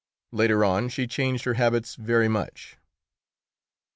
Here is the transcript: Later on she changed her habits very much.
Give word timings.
Later 0.31 0.65
on 0.65 0.89
she 0.89 1.05
changed 1.05 1.43
her 1.43 1.53
habits 1.53 1.93
very 1.93 2.27
much. 2.27 2.79